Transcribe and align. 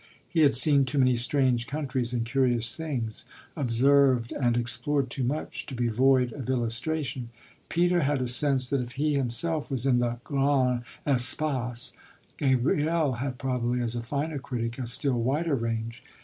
He 0.27 0.39
had 0.39 0.55
seen 0.55 0.83
too 0.85 0.97
many 0.97 1.15
strange 1.15 1.67
countries 1.67 2.11
and 2.11 2.25
curious 2.25 2.75
things, 2.75 3.23
observed 3.55 4.31
and 4.31 4.57
explored 4.57 5.11
too 5.11 5.23
much, 5.23 5.67
to 5.67 5.75
be 5.75 5.89
void 5.89 6.33
of 6.33 6.49
illustration. 6.49 7.29
Peter 7.69 7.99
had 8.01 8.19
a 8.19 8.27
sense 8.27 8.67
that 8.71 8.81
if 8.81 8.93
he 8.93 9.13
himself 9.13 9.69
was 9.69 9.85
in 9.85 9.99
the 9.99 10.17
grandes 10.23 10.83
espaces 11.05 11.93
Gabriel 12.37 13.13
had 13.21 13.37
probably, 13.37 13.79
as 13.79 13.95
a 13.95 14.01
finer 14.01 14.39
critic, 14.39 14.79
a 14.79 14.87
still 14.87 15.21
wider 15.21 15.53
range. 15.53 16.03